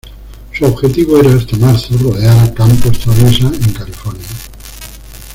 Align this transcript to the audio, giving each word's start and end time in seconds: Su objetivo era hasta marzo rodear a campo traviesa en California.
Su 0.51 0.65
objetivo 0.65 1.19
era 1.19 1.31
hasta 1.31 1.55
marzo 1.57 1.95
rodear 1.95 2.35
a 2.43 2.51
campo 2.55 2.89
traviesa 2.89 3.45
en 3.53 3.71
California. 3.71 4.25